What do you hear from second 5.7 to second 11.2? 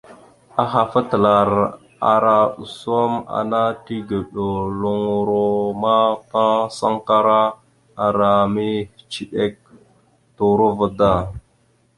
ma ta sankara ara mehəciɗek turova da.